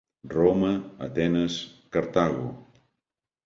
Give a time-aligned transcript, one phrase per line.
[0.35, 0.71] Roma,
[1.09, 1.59] Atenes,
[1.97, 2.51] Cartago.